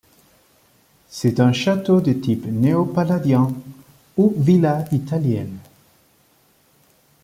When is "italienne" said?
4.91-5.59